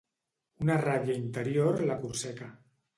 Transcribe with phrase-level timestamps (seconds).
[0.65, 2.55] Una ràbia interior la corseca.